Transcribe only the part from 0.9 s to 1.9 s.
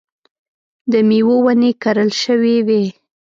د مېوو ونې